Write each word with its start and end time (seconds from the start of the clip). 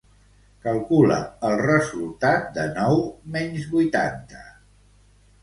Calcula 0.61 1.17
el 1.49 1.57
resultat 1.61 2.49
de 2.57 2.65
nou 2.79 2.99
menys 3.37 3.69
vuitanta. 3.77 4.43